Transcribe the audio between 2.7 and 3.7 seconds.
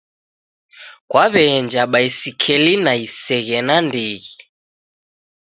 na iseghe